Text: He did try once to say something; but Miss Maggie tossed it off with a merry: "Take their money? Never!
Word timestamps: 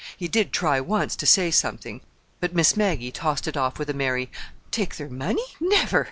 He 0.17 0.27
did 0.27 0.51
try 0.51 0.81
once 0.81 1.15
to 1.17 1.27
say 1.27 1.51
something; 1.51 2.01
but 2.39 2.55
Miss 2.55 2.75
Maggie 2.75 3.11
tossed 3.11 3.47
it 3.47 3.55
off 3.55 3.77
with 3.77 3.87
a 3.87 3.93
merry: 3.93 4.31
"Take 4.71 4.95
their 4.95 5.07
money? 5.09 5.45
Never! 5.59 5.99